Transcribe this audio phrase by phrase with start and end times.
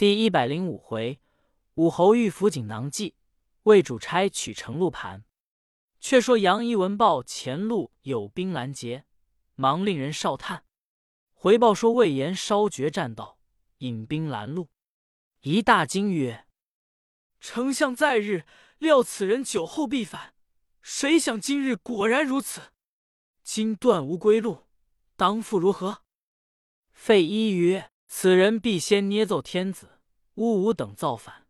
[0.00, 1.20] 第一百零五回，
[1.74, 3.16] 武侯遇辅锦囊计，
[3.64, 5.26] 魏主差取城路盘。
[6.00, 9.04] 却说杨仪闻报前路有兵拦截，
[9.56, 10.64] 忙令人哨探，
[11.34, 13.38] 回报说魏延烧绝栈道，
[13.80, 14.70] 引兵拦路。
[15.42, 16.46] 一大惊曰
[17.38, 18.46] ：“丞相在日
[18.78, 20.32] 料此人酒后必反，
[20.80, 22.72] 谁想今日果然如此？
[23.42, 24.66] 今断无归路，
[25.16, 26.04] 当复如何？”
[26.90, 29.89] 费祎曰：“此人必先捏奏天子、
[30.40, 31.46] 吾吾等造反，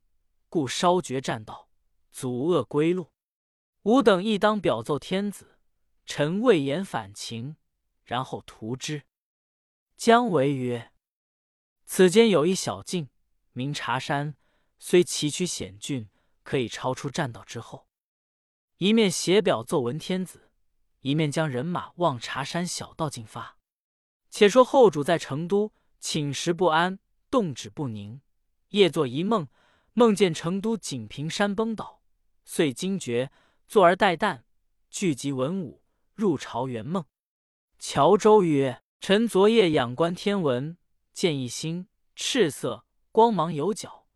[0.49, 1.69] 故烧绝栈道，
[2.11, 3.13] 阻遏归路。
[3.85, 5.61] 吾等亦当表奏天子，
[6.05, 7.55] 臣魏延反秦，
[8.03, 9.05] 然后图之。”
[9.97, 10.91] 姜维曰
[11.87, 13.09] ：“此间有一小径，
[13.53, 14.35] 名茶山，
[14.81, 16.11] 虽崎岖险峻，
[16.43, 17.87] 可以超出栈道之后。
[18.79, 20.51] 一面写表奏闻天子，
[21.03, 23.57] 一面将人马往茶山小道进发。
[24.31, 26.99] 且说后主在成都，寝食不安，
[27.31, 28.21] 动止不宁，
[28.71, 29.49] 夜作一梦，
[29.95, 32.03] 梦见成都锦屏山崩倒，
[32.45, 33.31] 遂惊觉，
[33.67, 34.43] 坐而待旦，
[34.91, 35.83] 聚集文武，
[36.15, 37.05] 入朝圆梦。
[37.79, 40.77] 乔州曰：“臣昨夜仰观天文，
[41.13, 44.07] 见一星赤色，光芒有角，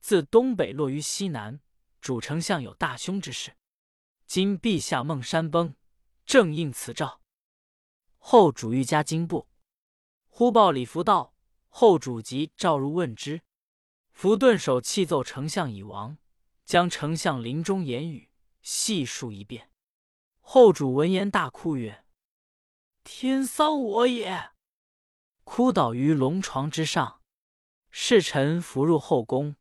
[0.00, 1.60] 自东北落于西南，
[2.00, 3.56] 主丞相有大凶之事。
[4.26, 5.74] 今陛下梦山崩，
[6.26, 7.20] 正应此兆。
[8.18, 9.48] 后主欲加惊怖。”
[10.28, 11.34] 忽报李福道，
[11.68, 13.42] 后主即召入问之。
[14.12, 16.16] 福顿首泣奏丞相已亡，
[16.64, 18.30] 将丞相临终言语
[18.62, 19.70] 细述一遍。
[20.40, 22.04] 后主闻言大哭曰
[23.04, 24.50] ：“天丧我也！”
[25.44, 27.20] 哭倒于龙床之上。
[27.90, 29.56] 侍臣扶入后宫。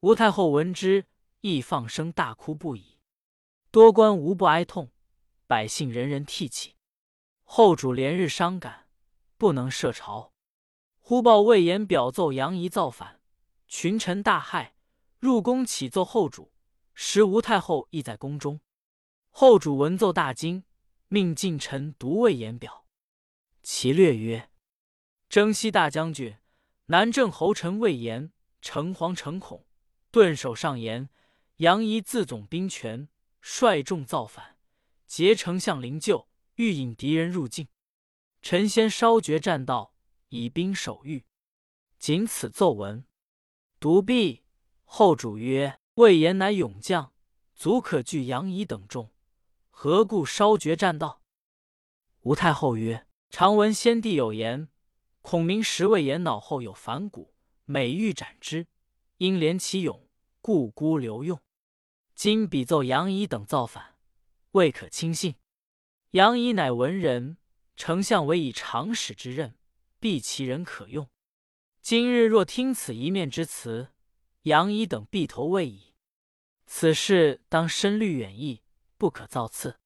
[0.00, 1.06] 吴太后闻之，
[1.40, 2.98] 亦放声大哭不已。
[3.70, 4.90] 多官无不哀痛，
[5.46, 6.76] 百姓人人涕泣。
[7.44, 8.88] 后主连日伤感。
[9.38, 10.32] 不能设朝，
[11.00, 13.20] 忽报魏延表奏杨仪造反，
[13.74, 14.72] 群臣大骇，
[15.18, 16.52] 入宫启奏后主。
[16.92, 18.60] 时吴太后亦在宫中。
[19.30, 20.64] 后主闻奏大惊，
[21.08, 22.86] 命近臣读魏延表。
[23.62, 24.50] 其略曰：
[25.30, 26.36] 征西大将军、
[26.88, 28.30] 南郑侯臣魏延
[28.60, 29.64] 诚惶诚恐，
[30.10, 31.08] 顿首上言：
[31.56, 33.08] 杨仪自总兵权，
[33.40, 34.58] 率众造反，
[35.06, 37.66] 劫丞相灵柩，欲引敌人入境。
[38.42, 39.94] 臣先烧绝栈道，
[40.28, 41.24] 以兵守御。
[41.98, 43.06] 仅此奏文，
[43.82, 44.44] 独臂。
[44.84, 47.12] 后主曰：“魏延乃勇将，
[47.56, 49.10] 足可拒杨仪等众，
[49.72, 51.20] 何故烧绝栈道？”
[52.22, 54.68] 吴太后曰：“常闻先帝有言，
[55.20, 57.34] 孔明识魏延脑后有反骨，
[57.64, 58.68] 每欲斩之，
[59.16, 60.08] 因怜其勇，
[60.40, 61.40] 故孤留用。
[62.14, 63.96] 今比奏杨仪等造反，
[64.52, 65.34] 未可轻信。
[66.12, 67.36] 杨仪乃文人。”
[67.74, 69.56] 丞相委以长史之任，
[69.98, 71.08] 必其人可用。
[71.82, 73.88] 今日若听此一面之词，
[74.42, 75.96] 杨仪等必投魏矣。
[76.64, 78.62] 此事当深虑远议，
[78.96, 79.80] 不可造次。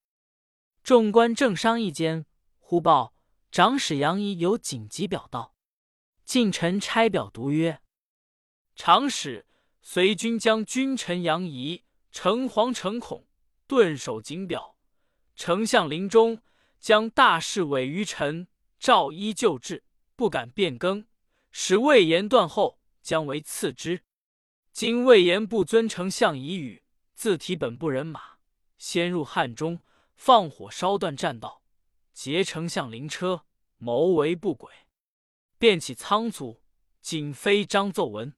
[0.83, 2.27] 众官正商议间，
[2.59, 3.15] 忽报
[3.51, 5.55] 长史杨仪有紧急表到。
[6.23, 7.81] 近臣差表读曰
[8.77, 9.47] ：“长史
[9.81, 11.83] 随军将君臣杨仪
[12.13, 13.27] 诚惶诚恐，
[13.67, 14.77] 顿首谨表。
[15.35, 16.43] 丞相临终。”
[16.79, 18.47] 将大事委于臣，
[18.79, 19.83] 照依旧制，
[20.15, 21.07] 不敢变更。
[21.59, 24.03] 使魏延断后，将为次之。
[24.73, 26.85] 今魏延不遵丞相遗语，
[27.15, 28.37] 自提本部人马，
[28.77, 29.81] 先入汉中，
[30.15, 31.63] 放火烧断栈道，
[32.13, 33.47] 劫丞相灵车，
[33.79, 34.71] 谋为不轨，
[35.57, 36.61] 便起仓促，
[37.01, 38.35] 仅非章奏文。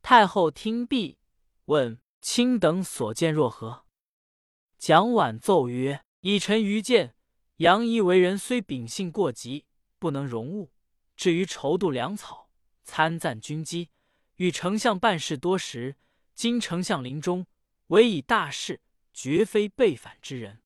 [0.00, 1.18] 太后听毕，
[1.64, 3.86] 问卿等所见若何？
[4.78, 7.16] 蒋琬奏曰：“以臣愚见。”
[7.58, 9.66] 杨仪为人虽秉性过急，
[9.98, 10.70] 不能容物；
[11.20, 12.48] 至于筹度粮草、
[12.82, 13.90] 参赞军机，
[14.36, 15.96] 与丞相办事多时。
[16.34, 17.46] 今丞相临终，
[17.88, 18.80] 唯以大事，
[19.12, 20.62] 绝非背反之人。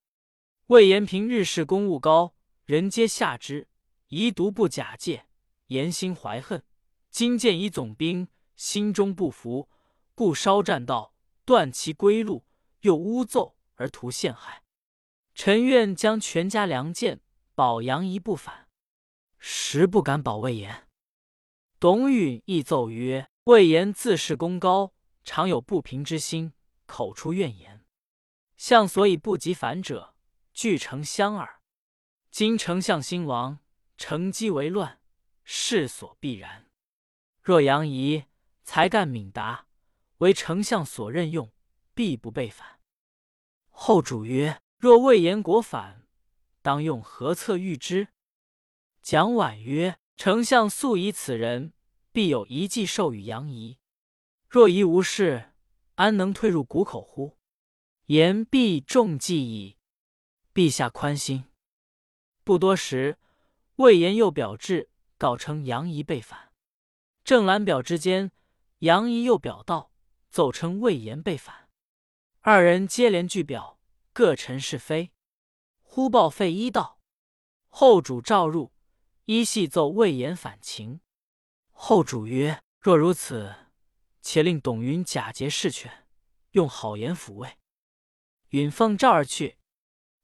[0.66, 3.66] 魏延平日事公务高，人皆下之，
[4.06, 5.26] 宜独不假借，
[5.66, 6.62] 言心怀恨。
[7.10, 9.68] 今见以总兵，心中不服，
[10.14, 12.44] 故烧栈道，断其归路，
[12.82, 14.62] 又诬奏而图陷害。
[15.34, 17.20] 臣愿将全家良贱
[17.56, 18.63] 保杨仪不反，
[19.46, 20.88] 实不敢保魏延。
[21.78, 26.54] 董允亦奏曰：“魏延自恃功高，常有不平之心，
[26.86, 27.84] 口出怨言。
[28.56, 30.14] 相所以不及反者，
[30.54, 31.60] 俱成相耳。
[32.30, 33.58] 今丞相兴亡，
[33.98, 34.98] 乘机为乱，
[35.44, 36.70] 势所必然。
[37.42, 38.24] 若杨仪
[38.62, 39.66] 才干敏达，
[40.18, 41.52] 为丞相所任用，
[41.92, 42.80] 必不被反。”
[43.68, 44.58] 后主曰。
[44.78, 46.06] 若魏延国反，
[46.60, 48.08] 当用何策御之？
[49.04, 51.74] 蒋琬曰：“丞相素以此人，
[52.10, 53.76] 必有一计授予杨仪。
[54.48, 55.52] 若仪无事，
[55.96, 57.36] 安能退入谷口乎？
[58.06, 59.76] 言必中计矣。
[60.54, 61.44] 陛下宽心。”
[62.44, 63.18] 不多时，
[63.76, 66.54] 魏延又表至，告称杨仪被反。
[67.22, 68.32] 郑览表之间，
[68.78, 69.92] 杨仪又表道，
[70.30, 71.68] 奏称魏延被反。
[72.40, 73.78] 二人接连具表，
[74.14, 75.12] 各陈是非。
[75.82, 76.98] 忽报费祎道
[77.68, 78.72] ：“后主召入，
[79.24, 81.00] 依细奏魏延反情。”
[81.70, 83.54] 后主曰：“若如此，
[84.20, 86.06] 且令董云假节侍权，
[86.52, 87.58] 用好言抚慰。”
[88.50, 89.58] 允奉诏而去。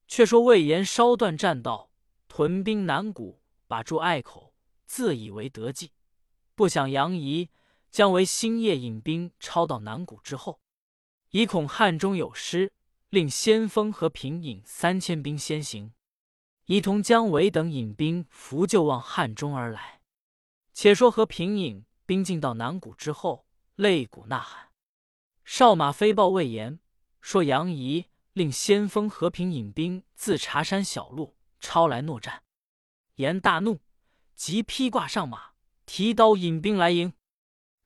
[0.07, 1.93] 却说魏延稍断栈道，
[2.27, 4.53] 屯兵南谷，把住隘口，
[4.85, 5.93] 自以为得计。
[6.57, 7.49] 不想杨仪
[7.93, 10.61] 将为星夜引兵抄到南谷之后，
[11.31, 12.73] 以恐汉中有失，
[13.09, 15.93] 令先锋和平引三千兵先行，
[16.71, 20.03] 仪同姜维等引兵扶救望汉中而来。
[20.73, 23.45] 且说和平引兵进到南谷之后，
[23.75, 24.69] 擂鼓呐喊，
[25.43, 26.79] 哨马飞报魏延，
[27.21, 32.45] 说杨仪令先锋和平引兵自茶山小路抄来搦战。
[33.17, 33.81] 严大怒，
[34.37, 35.51] 即披挂上马。
[35.87, 37.15] 提刀引兵来迎，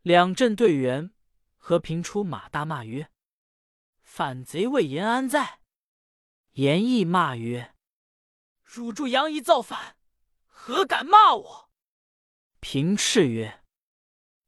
[0.02, 1.10] 两阵对员，
[1.56, 3.10] 和平出马大骂曰
[4.04, 5.60] ：“反贼魏延安在？”
[6.52, 7.72] 严亦骂曰
[8.64, 9.96] ：“汝助杨仪造反，
[10.46, 11.70] 何敢骂我？”
[12.60, 13.62] 平斥曰：“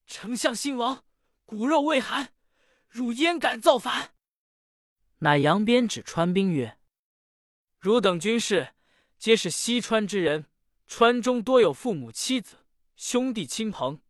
[0.06, 1.04] 丞相兴亡，
[1.44, 2.32] 骨肉未寒，
[2.88, 4.14] 汝焉敢造反？”
[5.20, 6.78] 乃扬鞭指川兵曰
[7.78, 8.74] ：“汝等军士
[9.18, 10.46] 皆是西川之人，
[10.86, 12.58] 川中多有父母妻子。”
[12.96, 14.00] 兄弟亲朋，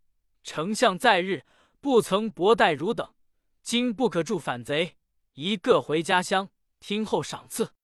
[0.44, 1.44] 丞相在日
[1.80, 3.14] 不曾薄待汝等，
[3.60, 4.96] 今不可助反贼，
[5.32, 7.74] 一个回家乡，听候赏赐。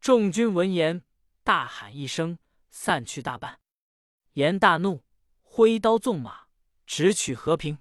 [0.00, 1.04] 众军闻言，
[1.44, 2.38] 大喊一声，
[2.70, 3.60] 散去大半。
[4.34, 5.02] 严大怒，
[5.42, 6.46] 挥刀纵马，
[6.86, 7.78] 直取和平。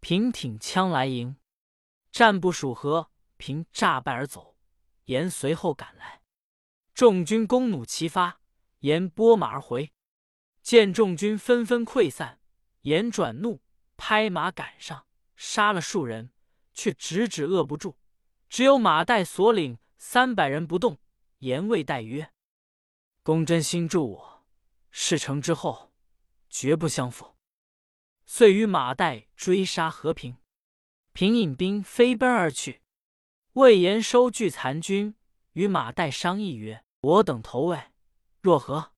[0.00, 1.36] 平挺枪来迎，
[2.10, 4.56] 战不数合，平诈败而走。
[5.04, 6.22] 严随后赶来，
[6.94, 8.40] 众军弓弩齐发，
[8.80, 9.92] 严拨马而回。
[10.62, 12.40] 见众军纷纷溃散，
[12.82, 13.60] 严转怒，
[13.96, 15.06] 拍马赶上，
[15.36, 16.32] 杀了数人，
[16.72, 17.98] 却直指扼不住。
[18.48, 20.98] 只有马岱所领三百人不动。
[21.38, 22.32] 严谓待曰
[23.22, 24.46] ：“公真心助我，
[24.90, 25.92] 事成之后，
[26.48, 27.36] 绝不相负。”
[28.24, 30.36] 遂与马岱追杀和平，
[31.12, 32.82] 平引兵飞奔而去。
[33.54, 35.16] 魏延收聚残军，
[35.54, 37.90] 与马岱商议曰：“我等投魏，
[38.40, 38.92] 若何？”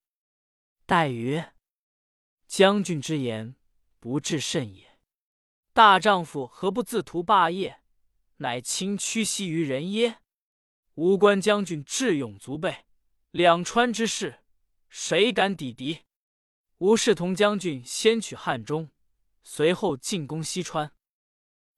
[0.87, 1.55] 岱曰
[2.47, 3.57] ：“将军之言，
[3.99, 4.99] 不至甚也。
[5.73, 7.81] 大丈夫何不自图霸业，
[8.37, 10.19] 乃轻屈膝于人耶？
[10.97, 12.85] 吾观将军智勇足备，
[13.33, 14.41] 两川之势，
[14.91, 16.03] 谁敢抵敌？
[16.79, 18.91] 吾视同将军先取汉中，
[19.43, 20.93] 随后进攻西川。”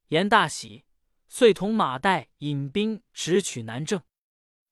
[0.09, 0.85] 严大喜，
[1.29, 4.03] 遂同马岱引兵直取南郑。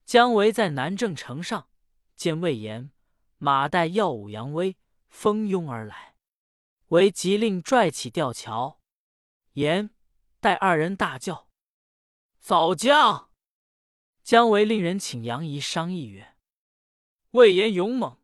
[0.05, 1.69] 姜维在南郑城上
[2.17, 2.91] 见魏延。
[3.39, 4.77] 马岱耀武扬威，
[5.09, 6.17] 蜂拥而来，
[6.89, 8.81] 为急令拽起吊桥。
[9.53, 9.91] 言
[10.41, 11.49] 待二人大叫
[12.41, 13.31] ：“早将！”
[14.25, 16.32] 姜维令人请杨仪商议曰
[17.33, 18.19] ：“魏延勇猛，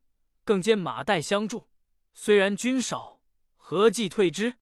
[0.44, 1.68] 更兼马岱相助，
[2.14, 3.20] 虽然军少，
[3.56, 4.54] 何计退之？”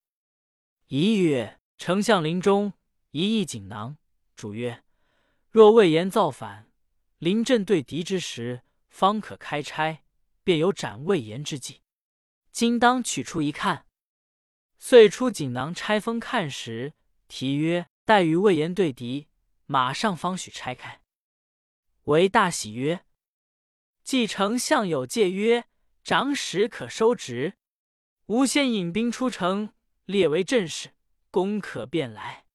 [0.89, 2.73] 一曰：“丞相临终
[3.13, 3.97] 一意锦囊，
[4.35, 4.83] 主曰：
[5.51, 6.71] 若魏延造反，
[7.19, 10.03] 临阵对敌之时，方可开拆。”
[10.47, 11.83] 便有斩魏延之计，
[12.53, 13.89] 今当取出一看。
[14.79, 16.95] 遂出锦囊拆封看时，
[17.27, 19.27] 题曰：“待与魏延对敌，
[19.65, 21.03] 马上方许拆开。”
[22.07, 23.05] 为大喜曰
[24.07, 25.65] ：“既丞相有戒曰，
[26.05, 27.55] 长史可收职。
[28.27, 29.73] 吾先引兵出城，
[30.05, 30.95] 列为阵势，
[31.33, 32.47] 公可便来。”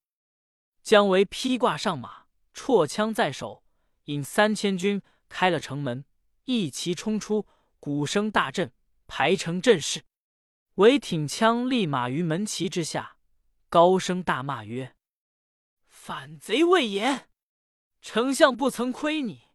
[0.81, 3.65] 姜维披挂上马，绰枪在手，
[4.05, 6.05] 引三千军开了城门，
[6.45, 7.45] 一齐冲出。
[7.81, 8.71] 鼓声大震，
[9.05, 10.05] 排成阵势。
[10.75, 13.17] 韦挺枪立马于门旗之下，
[13.67, 14.95] 高声大骂曰
[15.89, 17.27] ：“反贼魏延！
[17.99, 19.50] 丞相不曾亏你，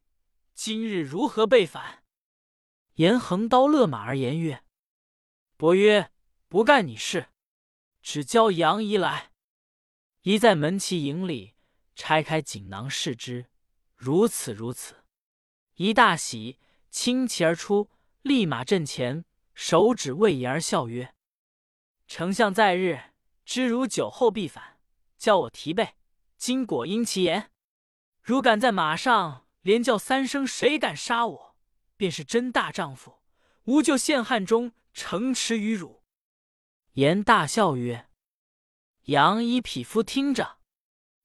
[0.56, 2.02] 今日如何被反？”
[2.96, 4.64] 严横刀勒马而言曰
[5.56, 6.10] ：“伯曰，
[6.48, 7.28] 不干你事，
[8.02, 9.30] 只教杨仪来。”
[10.22, 11.54] 仪在门旗营里
[11.94, 13.46] 拆开锦囊视之，
[13.94, 15.04] 如此如此。
[15.74, 16.58] 仪大喜，
[16.90, 17.90] 轻骑而出。
[18.22, 21.14] 立马阵前，手指魏延而笑曰
[22.08, 23.12] ：“丞相在日，
[23.44, 24.80] 知汝酒后必反，
[25.16, 25.94] 叫我提备。
[26.36, 27.52] 今果应其言，
[28.20, 31.56] 如敢在马上连叫三声，谁敢杀我，
[31.96, 33.18] 便是真大丈夫。
[33.64, 36.04] 吾就陷汉中，城池于汝。”
[36.94, 38.08] 言大笑曰
[39.06, 40.58] ：“杨一匹夫听着，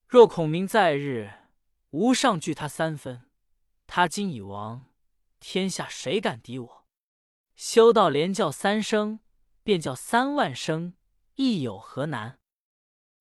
[0.08, 1.32] 若孔明在日，
[1.92, 3.28] 吾上惧他三分；
[3.86, 4.88] 他今已亡，
[5.40, 6.88] 天下谁敢敌我？
[7.54, 9.20] 修道连叫三声，
[9.62, 10.96] 便叫三万声，
[11.36, 12.40] 亦有何难？”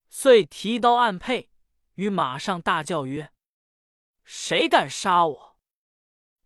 [0.09, 1.51] 遂提刀按佩，
[1.93, 3.31] 于马上大叫曰
[4.23, 5.57] ：“谁敢杀我？”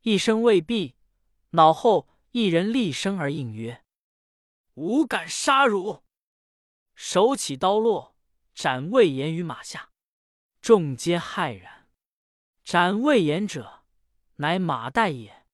[0.01, 0.95] 一声未毕，
[1.51, 3.83] 脑后一人厉声而应曰
[4.75, 6.03] ：“吾敢杀汝！”
[6.95, 8.15] 手起刀落，
[8.53, 9.91] 斩魏延于马下。
[10.61, 11.87] 众皆骇然。
[12.63, 13.83] 斩魏延者，
[14.37, 15.45] 乃马岱也。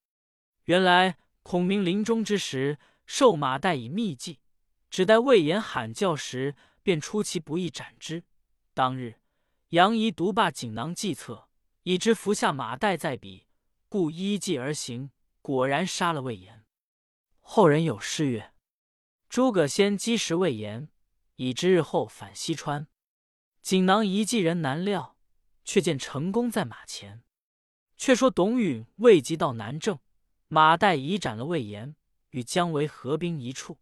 [0.66, 4.40] 原来孔明临终之时，授马岱以秘计，
[4.90, 6.56] 只待魏延喊叫时。
[6.84, 8.24] 便出其不意斩之。
[8.74, 9.22] 当日，
[9.70, 11.48] 杨仪独霸锦囊计策，
[11.84, 13.48] 已知伏下马岱在彼，
[13.90, 15.12] 故依计而行，
[15.42, 16.64] 果然杀了魏延。
[17.40, 18.54] 后人有诗曰
[19.28, 20.90] ：“诸葛先击食魏延，
[21.38, 22.88] 已知日后反西川。
[23.62, 25.18] 锦囊一计人难料，
[25.64, 27.24] 却见成功在马前。”
[27.98, 30.00] 却说董允未及到南郑，
[30.48, 31.96] 马岱已斩了魏延，
[32.32, 33.78] 与姜维合兵一处。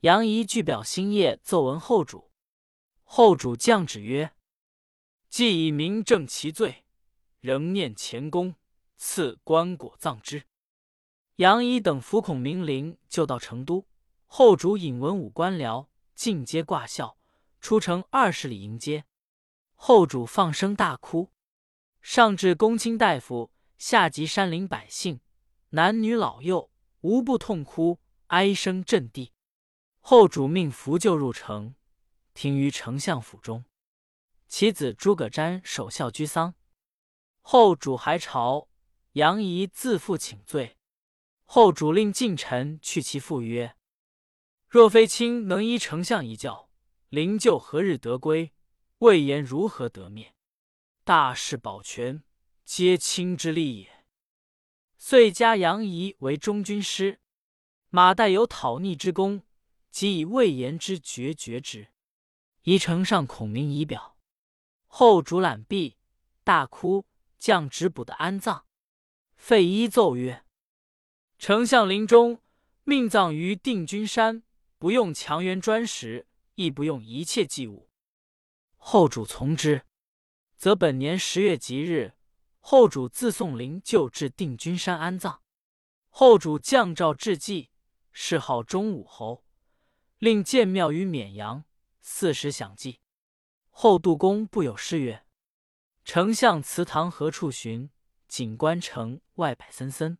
[0.00, 2.30] 杨仪具表星夜，奏闻后主。
[3.02, 4.32] 后主降旨曰
[5.28, 6.84] ：“既已明正其罪，
[7.40, 8.54] 仍念前功，
[8.96, 10.44] 赐棺椁葬之。”
[11.36, 13.86] 杨仪等伏孔明陵，就到成都。
[14.26, 17.16] 后主引文武官僚进阶挂孝，
[17.60, 19.04] 出城二十里迎接。
[19.74, 21.32] 后主放声大哭，
[22.02, 25.20] 上至公卿大夫，下及山林百姓，
[25.70, 26.70] 男女老幼，
[27.00, 29.32] 无不痛哭，哀声震地。
[30.00, 31.74] 后主命扶柩入城，
[32.34, 33.64] 停于丞相府中。
[34.46, 36.54] 其子诸葛瞻守孝居丧。
[37.40, 38.68] 后主还朝，
[39.12, 40.76] 杨仪自负请罪。
[41.44, 43.76] 后主令近臣去其父曰
[44.68, 46.70] ：“若非卿能依丞相一教，
[47.08, 48.52] 灵柩何日得归？
[48.98, 50.34] 魏延如何得灭？
[51.04, 52.22] 大事保全，
[52.64, 54.04] 皆卿之力也。”
[54.96, 57.20] 遂加杨仪为中军师。
[57.88, 59.42] 马岱有讨逆之功。
[59.90, 61.88] 即以魏延之决绝之，
[62.62, 64.16] 宜呈上孔明仪表。
[64.86, 65.96] 后主览毕，
[66.44, 67.04] 大哭，
[67.40, 68.66] 降旨补的安葬。
[69.34, 70.44] 费祎奏曰
[71.38, 72.40] ：“丞相临终，
[72.84, 74.44] 命葬于定军山，
[74.78, 77.88] 不用强援砖石，亦不用一切祭物。”
[78.76, 79.86] 后主从之，
[80.56, 82.14] 则本年十月吉日，
[82.60, 85.42] 后主自宋灵柩至定军山安葬。
[86.10, 87.70] 后主降诏致祭，
[88.12, 89.44] 谥号忠武侯。
[90.18, 91.64] 令建庙于绵阳，
[92.02, 93.00] 四时享祭。
[93.70, 95.24] 后杜公不有诗曰
[96.12, 97.88] ：“丞相祠堂何处寻？
[98.26, 100.18] 锦官城外柏森森。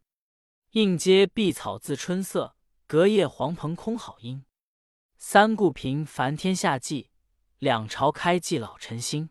[0.70, 2.54] 应阶碧草自春色，
[2.86, 4.44] 隔叶黄蓬空好音。
[5.18, 7.10] 三顾平凡天下计，
[7.58, 9.30] 两朝开济老臣心。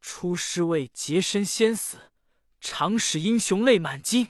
[0.00, 2.12] 出师未捷身先死，
[2.60, 4.28] 常使英雄泪满襟。”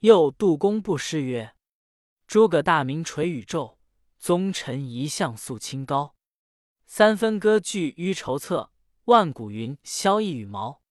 [0.00, 1.54] 又杜公不诗曰
[2.28, 3.78] ：“诸葛大名垂宇宙。”
[4.20, 6.14] 宗臣一向素清高，
[6.84, 8.70] 三分割据于筹策，
[9.06, 10.82] 万古云萧翼羽毛。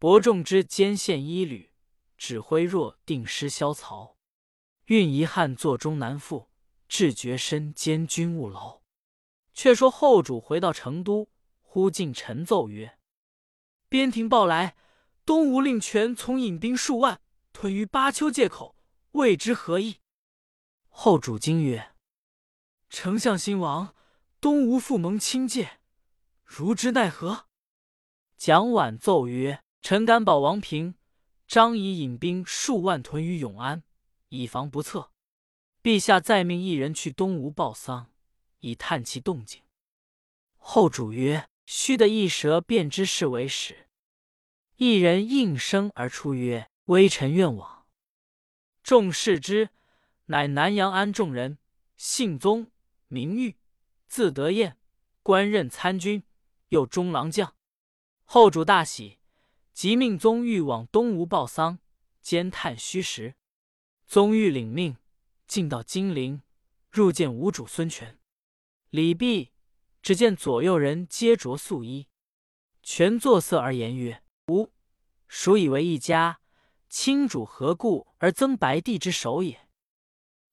[0.00, 1.70] 伯仲之间线一缕，
[2.18, 4.16] 指挥若定师萧曹。
[4.86, 6.50] 运遗憾座中难复，
[6.88, 8.82] 志绝身兼军务劳。
[9.52, 11.30] 却说后主回到成都，
[11.60, 12.98] 忽进臣奏曰
[13.88, 14.76] ：“边庭报来，
[15.24, 17.20] 东吴令权从引兵数万
[17.52, 18.74] 屯于巴丘界口，
[19.12, 20.00] 未知何意。”
[20.90, 21.94] 后主惊曰：
[22.90, 23.94] 丞相兴亡，
[24.40, 25.78] 东吴复蒙亲戒，
[26.44, 27.46] 如之奈何？
[28.36, 30.94] 蒋琬奏曰：“臣敢保王平、
[31.48, 33.82] 张仪引兵数万屯于永安，
[34.28, 35.10] 以防不测。
[35.82, 38.10] 陛下再命一人去东吴报丧，
[38.60, 39.62] 以探其动静。”
[40.56, 43.88] 后主曰：“须得一舌便知是为使。”
[44.76, 47.86] 一人应声而出曰：“微臣愿往。”
[48.82, 49.70] 众视之，
[50.26, 51.58] 乃南阳安众人，
[51.96, 52.70] 姓宗。
[53.08, 53.56] 名誉，
[54.08, 54.76] 字德彦，
[55.22, 56.24] 官任参军，
[56.68, 57.54] 又中郎将。
[58.24, 59.18] 后主大喜，
[59.72, 61.78] 即命宗玉往东吴报丧，
[62.20, 63.34] 兼探虚实。
[64.06, 64.96] 宗玉领命，
[65.46, 66.42] 进到金陵，
[66.90, 68.18] 入见吴主孙权。
[68.90, 69.52] 礼毕，
[70.02, 72.08] 只见左右人皆着素衣。
[72.82, 74.70] 权作色而言曰：“吾
[75.28, 76.40] 属以为一家，
[76.88, 79.68] 亲主何故而增白帝之首也？”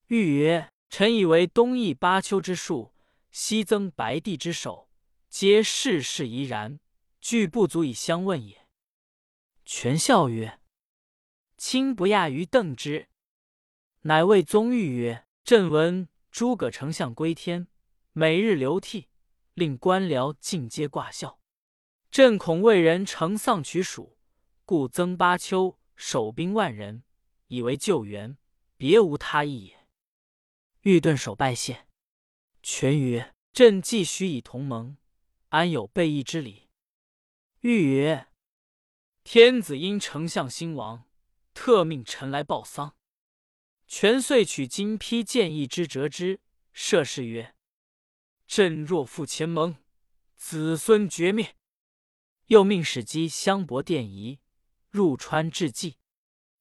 [0.07, 0.69] 玉曰。
[0.93, 2.91] 臣以为东夷巴丘之术，
[3.31, 4.89] 西增白帝之首，
[5.31, 6.81] 皆世事宜然，
[7.21, 8.67] 俱不足以相问也。
[9.63, 10.59] 权笑曰
[11.57, 13.07] ：“卿不亚于邓之。”
[14.03, 17.69] 乃谓宗玉曰：“朕闻诸葛丞相归天，
[18.11, 19.07] 每日流涕，
[19.53, 21.39] 令官僚尽皆挂孝。
[22.11, 24.17] 朕恐魏人乘丧取蜀，
[24.65, 27.03] 故增巴丘守兵万人，
[27.47, 28.37] 以为救援，
[28.75, 29.87] 别无他意也。”
[30.83, 31.87] 欲顿首拜谢。
[32.61, 34.97] 权曰：“朕既许以同盟，
[35.51, 36.67] 安有背义之理？”
[37.61, 38.27] 欲曰
[39.23, 41.05] ：“天子因丞相兴亡，
[41.53, 42.95] 特命臣来报丧。”
[43.87, 46.39] 权遂取金披剑一之，折之，
[46.71, 47.53] 射誓曰
[48.47, 49.75] ：“朕若负前盟，
[50.35, 51.55] 子孙绝灭。”
[52.47, 54.39] 又命使击香伯殿仪，
[54.89, 55.97] 入川致祭。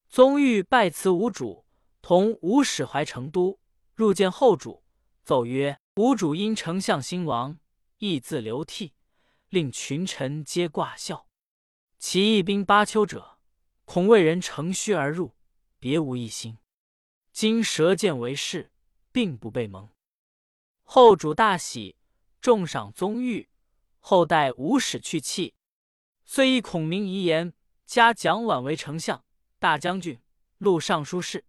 [0.07, 1.65] 宗欲拜辞吴主，
[2.01, 3.61] 同吴使怀成都，
[3.95, 4.83] 入见后主，
[5.23, 7.57] 奏曰：“吴主因丞相兴亡，
[8.03, 8.95] 亦自流涕，
[9.49, 11.27] 令群臣皆挂孝。
[11.99, 13.37] 其义兵巴丘者，
[13.85, 15.35] 恐魏人乘虚而入，
[15.77, 16.57] 别无一心。
[17.31, 18.71] 今舌剑为誓，
[19.11, 19.87] 并不被蒙。
[20.81, 21.95] 后主大喜，
[22.41, 23.47] 重赏宗玉。
[23.99, 25.53] 后代吴使去弃，
[26.25, 27.53] 遂以孔明遗言，
[27.85, 29.23] 加蒋琬为丞相、
[29.59, 30.19] 大将军、
[30.57, 31.45] 录尚书事，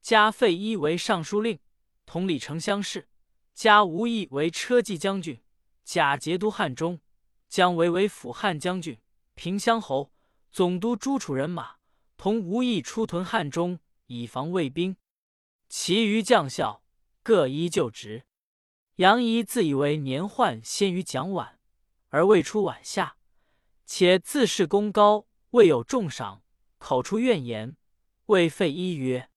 [0.00, 1.58] 加费祎为尚书令、
[2.04, 3.08] 同理丞相事，
[3.52, 5.42] 加吴懿为车骑将军、
[5.86, 7.00] 假节都汉中，
[7.48, 9.00] 姜维为辅汉将军。
[9.36, 10.12] 平乡侯、
[10.50, 11.76] 总督诸楚人马，
[12.16, 14.96] 同吴懿出屯汉中，以防魏兵。
[15.68, 16.82] 其余将校
[17.22, 18.24] 各依旧职。
[18.96, 21.54] 杨仪自以为年宦先于蒋琬，
[22.08, 23.16] 而未出晚下，
[23.84, 26.42] 且自恃功高，未有重赏，
[26.78, 27.76] 口出怨言。
[28.26, 29.30] 谓费祎曰：“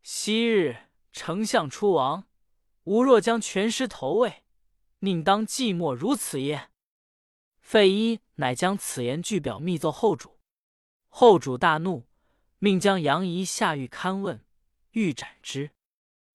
[0.00, 2.26] 昔日丞相出亡，
[2.84, 4.44] 吾若将全师投魏，
[5.00, 6.70] 宁当寂寞如此耶？”
[7.60, 10.38] 费祎乃将此言具表密奏后主，
[11.08, 12.06] 后主大怒，
[12.58, 14.44] 命将杨仪下狱勘问，
[14.92, 15.70] 欲斩之。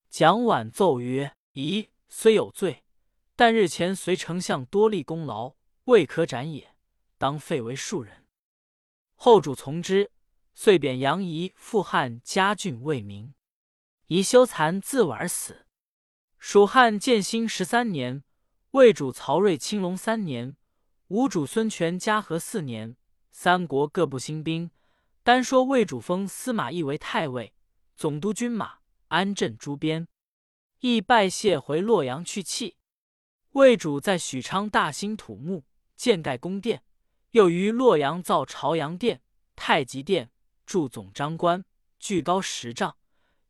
[0.08, 2.84] 蒋琬奏曰：“仪虽有罪，
[3.34, 5.54] 但日前随丞相多立功劳，
[5.84, 6.76] 未可斩也，
[7.18, 8.24] 当废为庶人。”
[9.16, 10.12] 后主从之，
[10.54, 13.34] 遂贬杨仪复汉嘉郡魏明。
[14.06, 15.66] 宜修残自刎而死。
[16.38, 18.22] 蜀汉建兴十三年，
[18.74, 20.56] 魏主曹睿青龙三年。
[21.06, 22.96] 吴主孙权嘉禾四年，
[23.30, 24.68] 三国各部兴兵。
[25.22, 27.54] 单说魏主封司马懿为太尉，
[27.94, 30.08] 总督军马，安镇诸边。
[30.80, 32.76] 亦拜谢回洛阳去弃。
[33.50, 35.62] 魏主在许昌大兴土木，
[35.94, 36.82] 建盖宫殿，
[37.30, 39.22] 又于洛阳造朝阳殿、
[39.54, 40.32] 太极殿，
[40.66, 41.64] 筑总章官，
[42.00, 42.96] 巨高十丈。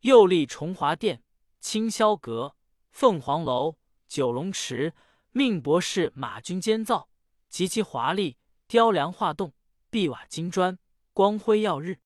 [0.01, 1.23] 又立崇华殿、
[1.61, 2.57] 清霄阁、
[2.93, 4.93] 凤凰楼、九龙池，
[5.37, 7.11] 命博士马军监造。
[7.49, 9.53] 极其华丽，雕梁画栋，
[9.91, 10.79] 壁瓦金砖，
[11.13, 11.99] 光辉耀日。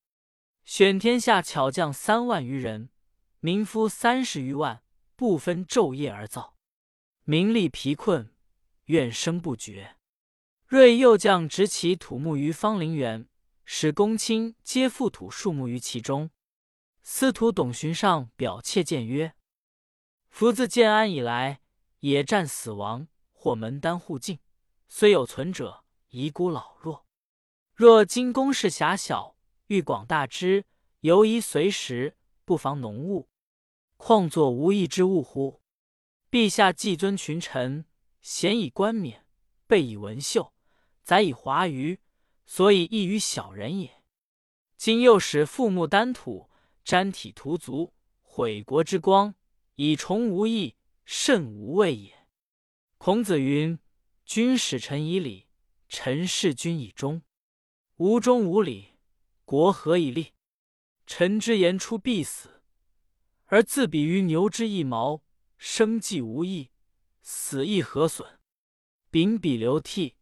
[0.65, 2.89] 选天下巧匠三万余人，
[3.41, 4.83] 民夫三十余万，
[5.15, 6.57] 不分昼夜而造。
[7.25, 8.35] 民力疲困，
[8.87, 9.97] 怨声不绝。
[10.67, 13.29] 睿又将执其土木于方陵园，
[13.67, 16.31] 使公卿皆覆土树木于其中。
[17.03, 19.35] 司徒董寻上表窃谏曰
[20.31, 21.61] ：“夫自建安以来，
[22.01, 24.41] 野战死亡，或门单户尽。”
[24.91, 27.07] 虽有存者，遗孤老弱。
[27.75, 30.65] 若今宫室狭小，欲广大之，
[31.01, 33.29] 犹宜随时，不妨浓雾。
[33.97, 35.61] 况作无益之物乎？
[36.31, 37.85] 陛下既尊群臣，
[38.21, 39.25] 贤以冠冕，
[39.67, 40.53] 备以文绣，
[41.03, 42.01] 载以华娱，
[42.45, 44.03] 所以异于小人也。
[44.77, 46.51] 今又使父母丹土，
[46.83, 49.35] 沾体涂足，毁国之光，
[49.75, 52.18] 以崇无益，甚无谓也。
[52.99, 53.79] 孔子云。
[54.25, 55.47] 君使臣以礼，
[55.89, 57.23] 臣事君以忠。
[57.97, 58.99] 无忠无礼，
[59.47, 60.35] 国何以立？
[61.07, 62.63] 臣之言出必死，
[63.47, 65.23] 而自比于牛之一毛，
[65.57, 66.71] 生计无益，
[67.23, 68.39] 死亦何损？
[69.11, 70.17] 秉笔流涕，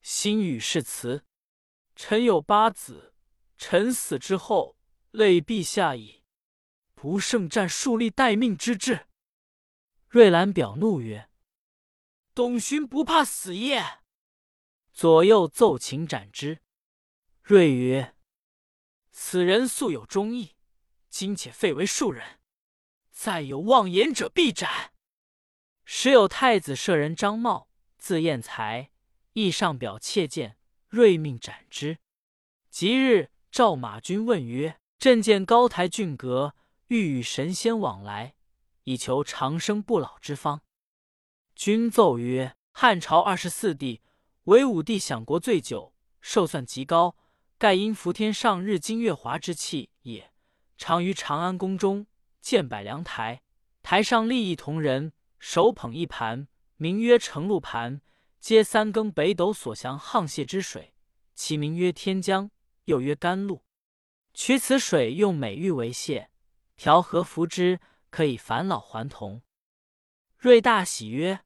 [0.00, 1.26] 心语誓词。
[1.94, 3.12] 臣有八子，
[3.58, 4.78] 臣死之后，
[5.10, 6.22] 累陛下矣。
[6.94, 9.08] 不胜战树立待命之志。
[10.08, 11.28] 瑞兰表怒曰。
[12.34, 14.00] 董寻不怕死也？
[14.90, 16.60] 左右奏请斩之。
[17.42, 18.14] 睿曰
[19.12, 20.54] ：“此人素有忠义，
[21.10, 22.40] 今且废为庶人，
[23.10, 24.94] 再有妄言者必斩。”
[25.84, 27.68] 时有太子舍人张茂，
[27.98, 28.90] 字彦才，
[29.34, 30.56] 亦上表窃见，
[30.88, 31.98] 睿命斩之。
[32.70, 36.54] 即日，召马军问曰：“朕见高台峻阁，
[36.86, 38.36] 欲与神仙往来，
[38.84, 40.62] 以求长生不老之方。”
[41.64, 44.00] 君奏曰：“汉朝二十四帝，
[44.46, 47.16] 唯武帝享国最久，寿算极高，
[47.56, 50.32] 盖因服天上日金月华之气也。
[50.76, 52.08] 常于长安宫中
[52.40, 53.42] 建百梁台，
[53.80, 56.48] 台上立一铜人，手捧一盘，
[56.78, 58.00] 名曰承禄盘，
[58.40, 60.92] 皆三更北斗所降沆瀣之水，
[61.36, 62.50] 其名曰天江，
[62.86, 63.62] 又曰甘露。
[64.34, 66.26] 取此水用美玉为泻，
[66.74, 67.78] 调和服之，
[68.10, 69.42] 可以返老还童。
[70.36, 71.44] 瑞大喜曰：“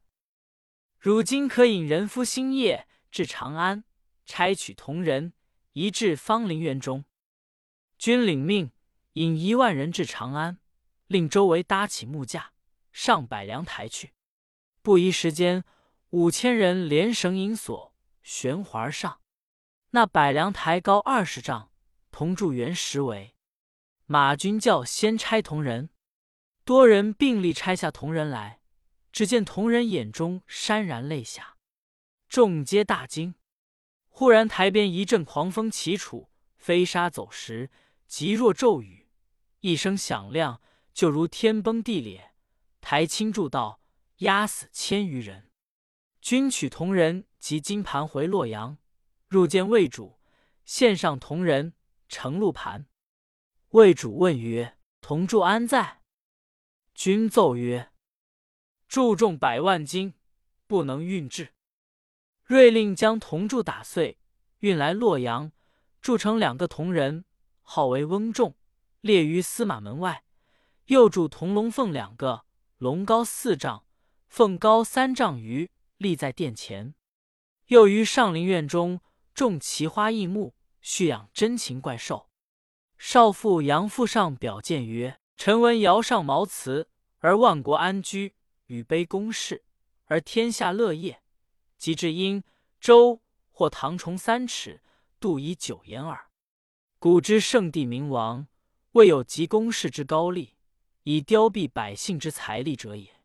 [1.06, 3.84] 汝今可引人夫星夜至长安，
[4.24, 5.34] 差取铜人，
[5.70, 7.04] 移至芳陵园中。
[7.96, 8.72] 君领命，
[9.12, 10.58] 引一万人至长安，
[11.06, 12.50] 令周围搭起木架，
[12.90, 14.14] 上百梁台去。
[14.82, 15.62] 不一时间，
[16.10, 19.20] 五千人连绳引索，悬环而上。
[19.90, 21.70] 那百梁台高二十丈，
[22.10, 23.36] 铜柱圆十围。
[24.06, 25.90] 马军叫先拆铜人，
[26.64, 28.58] 多人并力拆下铜人来。”
[29.16, 31.56] 只见同人眼中潸然泪下，
[32.28, 33.34] 众皆大惊。
[34.08, 37.70] 忽然台边一阵狂风起处，飞沙走石，
[38.06, 39.08] 急若骤雨，
[39.60, 40.60] 一声响亮，
[40.92, 42.34] 就如天崩地裂。
[42.82, 43.80] 台倾柱倒，
[44.18, 45.50] 压死千余人。
[46.20, 48.76] 军取同人及金盘回洛阳，
[49.28, 50.20] 入见魏主，
[50.66, 51.72] 献上同人
[52.06, 52.86] 承禄盘。
[53.70, 56.02] 魏主问曰：“同柱安在？”
[56.94, 57.90] 君奏曰。
[58.88, 60.14] 铸重百万斤，
[60.66, 61.54] 不能运至。
[62.44, 64.18] 瑞令将铜柱打碎，
[64.58, 65.50] 运来洛阳，
[66.00, 67.24] 铸成两个铜人，
[67.62, 68.54] 号为翁仲，
[69.00, 70.22] 列于司马门外。
[70.86, 72.44] 又铸铜龙凤两个，
[72.78, 73.84] 龙高四丈，
[74.28, 76.94] 凤高三丈余，立在殿前。
[77.66, 79.00] 又于上林苑中
[79.34, 82.30] 种奇花异木，蓄养珍禽怪兽。
[82.96, 88.35] 少妇杨父上表见曰：“臣闻尧上茅茨，而万国安居。”
[88.66, 89.64] 与卑公事，
[90.06, 91.22] 而天下乐业。
[91.78, 92.42] 及至殷、
[92.80, 94.82] 周，或唐崇三尺，
[95.20, 96.30] 度以九言耳。
[96.98, 98.46] 古之圣帝明王，
[98.92, 100.56] 未有及公事之高丽，
[101.02, 103.20] 以凋敝百姓之财力者也。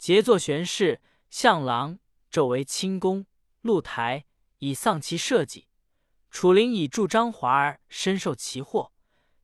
[0.00, 1.00] 桀作玄氏、
[1.30, 2.00] 相郎，
[2.30, 3.26] 纣为清宫，
[3.60, 4.24] 露台
[4.58, 5.66] 以丧其社稷；
[6.30, 8.90] 楚灵以助张华而深受其祸；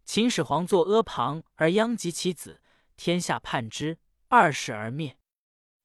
[0.05, 2.61] 秦始皇作阿房而殃及其子，
[2.97, 3.99] 天下叛之。
[4.29, 5.17] 二世而灭，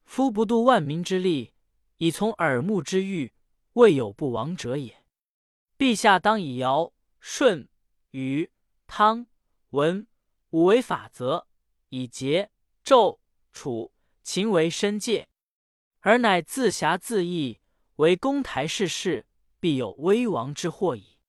[0.05, 1.53] 夫不度万民之力，
[1.97, 3.33] 以从耳目之欲，
[3.73, 5.03] 未有不亡者也。
[5.77, 7.67] 陛下当以尧、舜、
[8.11, 8.49] 禹、
[8.87, 9.27] 汤、
[9.69, 10.07] 文
[10.49, 11.47] 武为法则，
[11.89, 12.49] 以桀、
[12.83, 13.19] 纣、
[13.51, 15.29] 楚、秦为申戒，
[15.99, 17.59] 而乃自侠自义，
[17.97, 19.27] 为公台事事，
[19.59, 21.19] 必有危亡之祸矣。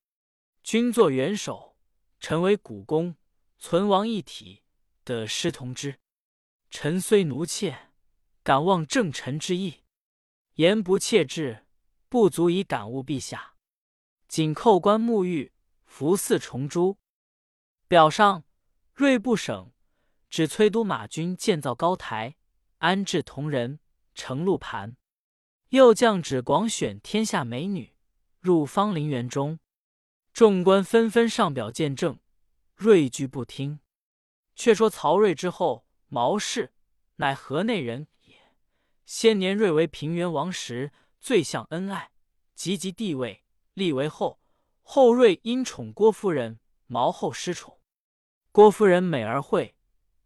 [0.63, 1.77] 君作元首，
[2.19, 3.17] 臣为股肱，
[3.59, 4.63] 存亡一体，
[5.05, 5.99] 得失同之。
[6.71, 7.91] 臣虽奴妾，
[8.45, 9.83] 敢忘正臣之意，
[10.55, 11.67] 言不切志，
[12.09, 13.55] 不足以感悟陛下。
[14.29, 15.53] 仅叩关沐浴，
[15.85, 16.97] 服祀重珠。
[17.89, 18.45] 表上，
[18.95, 19.73] 锐部省
[20.31, 22.37] 指崔督马军建造高台，
[22.79, 23.81] 安置铜人，
[24.15, 24.97] 承鹿盘。
[25.71, 27.95] 又降旨广选天下美女
[28.39, 29.59] 入芳陵园中。
[30.33, 32.21] 众官纷纷上表见证，
[32.77, 33.81] 锐拒不听。
[34.55, 35.85] 却说曹睿之后。
[36.11, 36.73] 毛氏
[37.17, 38.35] 乃河内人也。
[39.07, 42.11] 先年瑞为平原王时，最相恩爱，
[42.55, 43.45] 及即帝位，
[43.75, 44.39] 立为后。
[44.83, 47.81] 后瑞因宠郭夫人，毛后失宠。
[48.51, 49.77] 郭夫人美而慧，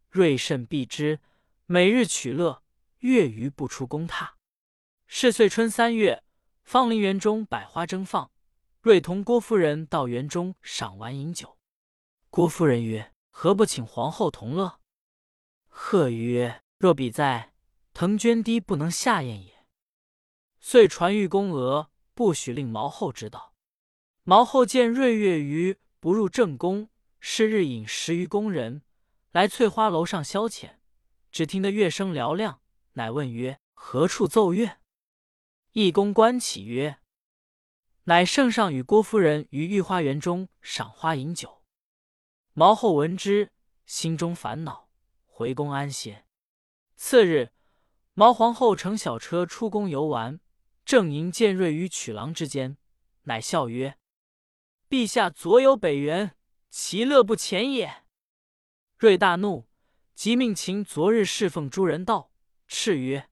[0.09, 1.21] 瑞甚避之，
[1.67, 2.63] 每日取乐，
[3.01, 4.31] 月余不出宫榻。
[5.07, 6.25] 是岁春三月，
[6.63, 8.31] 芳林园中百花争放，
[8.81, 11.59] 瑞同郭夫人到园中赏玩饮酒。
[12.31, 14.81] 郭夫人曰：“何不请皇后同乐？”
[15.77, 17.53] 贺曰：“若比在，
[17.93, 19.67] 藤涓滴不能下咽也。”
[20.61, 23.55] 遂传御宫娥，不许令毛后知道。
[24.23, 28.83] 毛后见闰月余不入正宫，是日引十余宫人
[29.33, 30.77] 来翠花楼上消遣，
[31.33, 34.79] 只听得乐声嘹亮，乃问曰：“何处奏乐？”
[35.73, 37.01] 一宫观起曰
[38.05, 41.65] ：“乃圣上与郭夫人于御花园中赏花饮酒。”
[42.55, 43.51] 毛后闻之，
[43.85, 44.84] 心中烦恼。
[45.37, 46.25] 回宫安歇。
[46.95, 47.51] 次日，
[48.13, 50.39] 毛皇后乘小车出宫游玩，
[50.85, 52.79] 正迎建瑞于曲廊之间，
[53.23, 53.99] 乃笑曰
[54.89, 56.37] ：“陛下左有北园，
[56.71, 58.05] 其乐不浅也。”
[58.97, 59.67] 瑞大怒，
[60.15, 62.31] 即命秦昨日侍奉诸人道，
[62.69, 63.29] 叱曰：“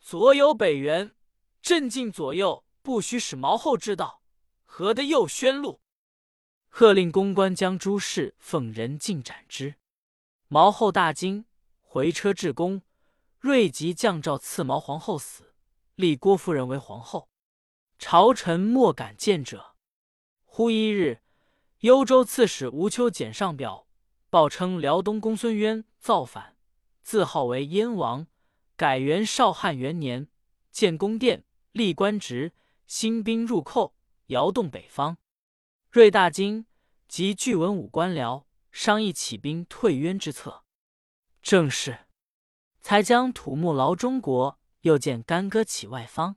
[0.00, 1.14] 左有北园，
[1.62, 4.20] 镇静左右，不许使毛后知道，
[4.64, 5.80] 何得又宣露？”
[6.68, 9.76] 喝令公关将诸事奉人尽斩之。
[10.54, 11.46] 毛后大惊，
[11.80, 12.82] 回车至宫。
[13.40, 15.52] 瑞即降诏赐毛皇后死，
[15.96, 17.28] 立郭夫人为皇后。
[17.98, 19.74] 朝臣莫敢见者。
[20.44, 21.22] 忽一日，
[21.80, 23.88] 幽州刺史吴秋简上表，
[24.30, 26.56] 报称辽东公孙渊造反，
[27.02, 28.28] 自号为燕王，
[28.76, 30.28] 改元少汉元年，
[30.70, 32.52] 建宫殿，立官职，
[32.86, 35.18] 兴兵入寇，摇动北方。
[35.90, 36.66] 瑞大惊，
[37.08, 40.64] 即具文武官僚商议起兵退渊之策。
[41.40, 42.06] 正是，
[42.80, 46.36] 才将土木劳中国，又见干戈起外方。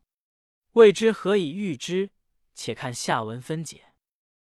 [0.73, 2.11] 未知何以御之？
[2.53, 3.86] 且看下文分解。